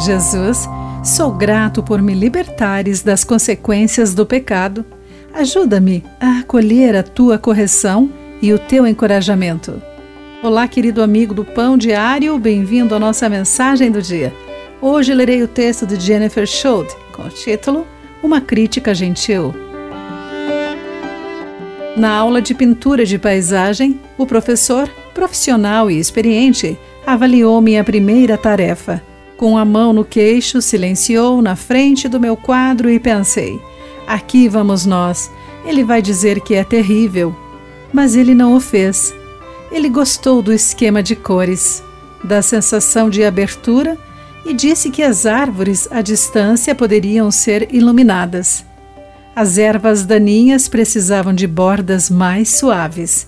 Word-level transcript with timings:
Jesus, 0.00 0.66
sou 1.04 1.30
grato 1.30 1.82
por 1.82 2.00
me 2.00 2.14
libertares 2.14 3.02
das 3.02 3.22
consequências 3.22 4.14
do 4.14 4.24
pecado. 4.24 4.82
Ajuda-me 5.34 6.02
a 6.18 6.38
acolher 6.38 6.96
a 6.96 7.02
tua 7.02 7.38
correção 7.38 8.10
e 8.40 8.50
o 8.50 8.58
teu 8.58 8.86
encorajamento. 8.86 9.80
Olá, 10.42 10.66
querido 10.66 11.02
amigo 11.02 11.34
do 11.34 11.44
Pão 11.44 11.76
Diário, 11.76 12.38
bem-vindo 12.38 12.94
à 12.94 12.98
nossa 12.98 13.28
mensagem 13.28 13.90
do 13.90 14.00
dia. 14.00 14.32
Hoje 14.80 15.12
lerei 15.12 15.42
o 15.42 15.48
texto 15.48 15.86
de 15.86 16.00
Jennifer 16.00 16.46
Schultz 16.46 16.96
com 17.12 17.24
o 17.24 17.28
título 17.28 17.86
Uma 18.22 18.40
Crítica 18.40 18.94
Gentil. 18.94 19.54
Na 21.94 22.16
aula 22.16 22.40
de 22.40 22.54
pintura 22.54 23.04
de 23.04 23.18
paisagem, 23.18 24.00
o 24.16 24.24
professor, 24.24 24.88
profissional 25.12 25.90
e 25.90 25.98
experiente, 25.98 26.78
avaliou 27.06 27.60
minha 27.60 27.84
primeira 27.84 28.38
tarefa. 28.38 29.09
Com 29.40 29.56
a 29.56 29.64
mão 29.64 29.94
no 29.94 30.04
queixo, 30.04 30.60
silenciou 30.60 31.40
na 31.40 31.56
frente 31.56 32.06
do 32.10 32.20
meu 32.20 32.36
quadro 32.36 32.90
e 32.90 33.00
pensei: 33.00 33.58
aqui 34.06 34.46
vamos 34.50 34.84
nós. 34.84 35.30
Ele 35.64 35.82
vai 35.82 36.02
dizer 36.02 36.42
que 36.42 36.54
é 36.54 36.62
terrível. 36.62 37.34
Mas 37.90 38.14
ele 38.14 38.34
não 38.34 38.54
o 38.54 38.60
fez. 38.60 39.14
Ele 39.72 39.88
gostou 39.88 40.42
do 40.42 40.52
esquema 40.52 41.02
de 41.02 41.16
cores, 41.16 41.82
da 42.22 42.42
sensação 42.42 43.08
de 43.08 43.24
abertura 43.24 43.96
e 44.44 44.52
disse 44.52 44.90
que 44.90 45.02
as 45.02 45.24
árvores 45.24 45.88
à 45.90 46.02
distância 46.02 46.74
poderiam 46.74 47.30
ser 47.30 47.74
iluminadas. 47.74 48.62
As 49.34 49.56
ervas 49.56 50.04
daninhas 50.04 50.68
precisavam 50.68 51.32
de 51.32 51.46
bordas 51.46 52.10
mais 52.10 52.50
suaves. 52.50 53.26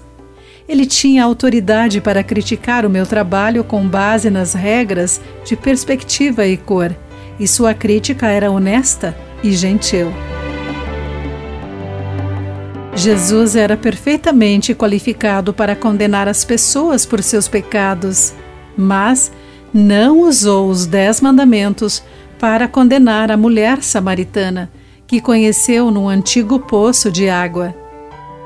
Ele 0.69 0.87
tinha 0.87 1.25
autoridade 1.25 2.01
para 2.01 2.23
criticar 2.23 2.87
o 2.87 2.91
meu 2.91 3.07
trabalho 3.07 3.65
com 3.65 3.87
base 3.87 4.31
nas 4.31 4.55
regras 4.55 5.21
de 5.45 5.57
perspectiva 5.57 6.47
e 6.47 6.57
cor, 6.57 6.95
e 7.39 7.47
sua 7.47 7.75
crítica 7.75 8.29
era 8.29 8.51
honesta 8.51 9.17
e 9.43 9.53
gentil. 9.53 10.13
Jesus 12.95 13.57
era 13.57 13.77
perfeitamente 13.77 14.75
qualificado 14.75 15.53
para 15.53 15.75
condenar 15.75 16.29
as 16.29 16.45
pessoas 16.45 17.07
por 17.07 17.23
seus 17.23 17.49
pecados, 17.49 18.35
mas 18.77 19.33
não 19.73 20.21
usou 20.21 20.69
os 20.69 20.87
Dez 20.87 21.21
Mandamentos 21.21 22.03
para 22.39 22.69
condenar 22.69 23.31
a 23.31 23.37
mulher 23.37 23.83
samaritana 23.83 24.71
que 25.07 25.21
conheceu 25.21 25.91
num 25.91 26.09
antigo 26.09 26.59
poço 26.61 27.11
de 27.11 27.29
água. 27.29 27.82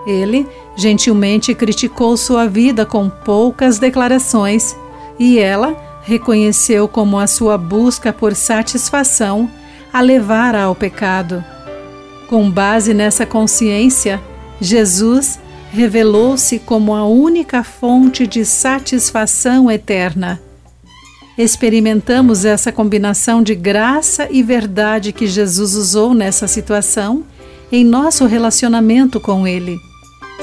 Ele 0.06 0.46
gentilmente 0.76 1.54
criticou 1.54 2.16
sua 2.16 2.46
vida 2.46 2.86
com 2.86 3.10
poucas 3.10 3.78
declarações 3.78 4.76
e 5.18 5.38
ela 5.38 5.76
reconheceu 6.04 6.86
como 6.86 7.18
a 7.18 7.26
sua 7.26 7.58
busca 7.58 8.12
por 8.12 8.34
satisfação 8.34 9.50
a 9.92 10.00
levara 10.00 10.62
ao 10.62 10.74
pecado. 10.74 11.44
Com 12.28 12.48
base 12.48 12.94
nessa 12.94 13.26
consciência, 13.26 14.22
Jesus 14.60 15.40
revelou-se 15.72 16.58
como 16.60 16.94
a 16.94 17.04
única 17.04 17.64
fonte 17.64 18.26
de 18.26 18.44
satisfação 18.44 19.70
eterna. 19.70 20.40
Experimentamos 21.36 22.44
essa 22.44 22.72
combinação 22.72 23.42
de 23.42 23.54
graça 23.54 24.28
e 24.30 24.42
verdade 24.42 25.12
que 25.12 25.26
Jesus 25.26 25.74
usou 25.74 26.14
nessa 26.14 26.46
situação 26.48 27.24
em 27.70 27.84
nosso 27.84 28.24
relacionamento 28.26 29.20
com 29.20 29.46
Ele. 29.46 29.76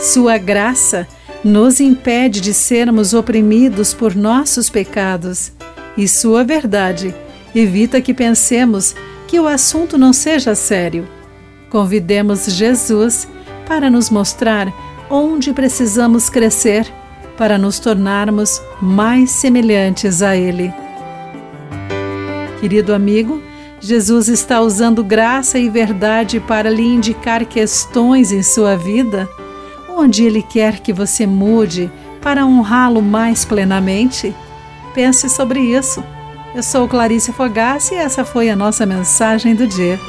Sua 0.03 0.37
graça 0.37 1.07
nos 1.45 1.79
impede 1.79 2.41
de 2.41 2.53
sermos 2.53 3.13
oprimidos 3.13 3.93
por 3.93 4.13
nossos 4.13 4.69
pecados, 4.69 5.53
e 5.97 6.09
Sua 6.09 6.43
verdade 6.43 7.15
evita 7.55 8.01
que 8.01 8.13
pensemos 8.13 8.93
que 9.25 9.39
o 9.39 9.47
assunto 9.47 9.97
não 9.97 10.11
seja 10.11 10.55
sério. 10.55 11.07
Convidemos 11.69 12.47
Jesus 12.47 13.29
para 13.65 13.89
nos 13.89 14.09
mostrar 14.09 14.73
onde 15.09 15.53
precisamos 15.53 16.29
crescer 16.29 16.85
para 17.38 17.57
nos 17.57 17.79
tornarmos 17.79 18.61
mais 18.81 19.31
semelhantes 19.31 20.22
a 20.22 20.35
Ele. 20.35 20.73
Querido 22.59 22.94
amigo, 22.94 23.41
Jesus 23.79 24.28
está 24.28 24.59
usando 24.59 25.01
graça 25.01 25.57
e 25.57 25.69
verdade 25.69 26.41
para 26.41 26.69
lhe 26.69 26.83
indicar 26.83 27.45
questões 27.45 28.33
em 28.33 28.44
sua 28.44 28.75
vida, 28.75 29.29
onde 29.97 30.23
Ele 30.23 30.41
quer 30.41 30.79
que 30.79 30.93
você 30.93 31.25
mude 31.25 31.91
para 32.21 32.45
honrá-lo 32.45 33.01
mais 33.01 33.45
plenamente. 33.45 34.33
Pense 34.93 35.29
sobre 35.29 35.59
isso. 35.59 36.03
Eu 36.55 36.61
sou 36.61 36.87
Clarice 36.87 37.33
Fogassi 37.33 37.95
e 37.95 37.97
essa 37.97 38.23
foi 38.23 38.49
a 38.49 38.55
nossa 38.55 38.85
mensagem 38.85 39.55
do 39.55 39.65
dia. 39.65 39.99